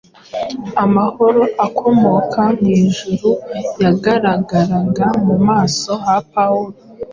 [0.83, 3.29] Amahoro akomoka mu ijuru
[3.81, 6.77] yagaragaraga mu maso ha Pawulo